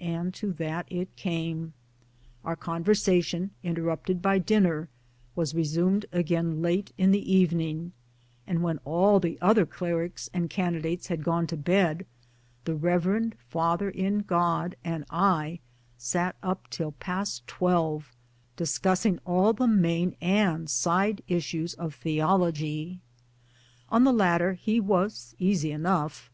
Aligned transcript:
And 0.00 0.32
to 0.32 0.54
that 0.54 0.86
it 0.90 1.14
came. 1.16 1.74
Our 2.46 2.56
conversation, 2.56 3.50
interrupted 3.62 4.22
by 4.22 4.38
dinner, 4.38 4.88
was 5.34 5.54
resumed 5.54 6.06
again 6.12 6.62
late 6.62 6.94
in 6.96 7.10
the 7.10 7.30
evening; 7.30 7.92
and 8.46 8.62
when 8.62 8.78
all 8.86 9.20
the 9.20 9.38
other 9.42 9.66
clerics 9.66 10.30
and 10.32 10.48
candidates 10.48 11.08
had 11.08 11.22
gone 11.22 11.46
to 11.48 11.58
bed 11.58 12.06
the 12.64 12.74
reverend 12.74 13.34
Father 13.50 13.90
in 13.90 14.20
God 14.20 14.76
and 14.82 15.04
I 15.10 15.60
sat 15.98 16.36
up 16.42 16.70
till 16.70 16.92
past 16.92 17.46
twelve 17.46 18.14
discussing 18.56 19.18
all 19.26 19.52
the 19.52 19.68
main 19.68 20.16
and 20.22 20.70
side 20.70 21.20
issues 21.28 21.74
of 21.74 21.94
Theology 21.94 23.02
1 23.90 24.00
On 24.00 24.04
the 24.04 24.16
latter 24.18 24.54
he 24.54 24.80
was 24.80 25.34
easy 25.38 25.70
enough. 25.70 26.30